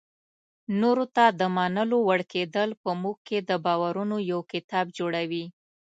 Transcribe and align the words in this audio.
نورو 0.81 1.05
ته 1.15 1.25
د 1.39 1.41
منلو 1.55 1.97
وړ 2.07 2.21
کېدل 2.33 2.69
په 2.83 2.91
موږ 3.01 3.17
کې 3.27 3.37
د 3.49 3.51
باورونو 3.65 4.15
یو 4.31 4.39
کتاب 4.51 4.85
جوړوي. 4.97 5.45